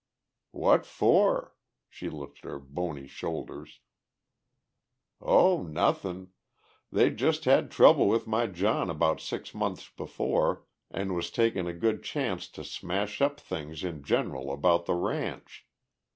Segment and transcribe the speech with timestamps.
[0.49, 1.53] What for?"
[1.87, 3.81] She lifted her bony shoulders.
[5.21, 6.29] "Oh, nothin'.
[6.91, 11.73] They'd jus' had trouble with my John about six months before, an' was taking a
[11.73, 15.67] good chance to smash up things in general about the ranch.